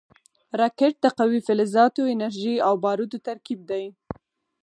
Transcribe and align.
راکټ 0.59 0.93
د 1.01 1.05
قوي 1.17 1.39
فلزاتو، 1.47 2.01
انرژۍ 2.13 2.55
او 2.67 2.73
بارودو 2.83 3.17
ترکیب 3.27 3.59
دی 3.69 3.85